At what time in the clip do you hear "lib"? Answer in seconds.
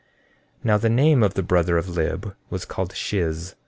1.87-2.35